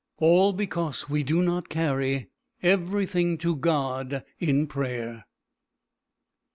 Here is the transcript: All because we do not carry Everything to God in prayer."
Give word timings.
All 0.17 0.51
because 0.51 1.11
we 1.11 1.21
do 1.21 1.43
not 1.43 1.69
carry 1.69 2.31
Everything 2.63 3.37
to 3.37 3.55
God 3.55 4.23
in 4.39 4.65
prayer." 4.65 5.25